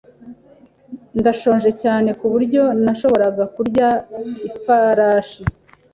Ndashonje 1.19 1.71
cyane 1.83 2.09
kuburyo 2.19 2.63
nashoboraga 2.83 3.43
kurya 3.55 3.89
ifarashi. 4.49 5.41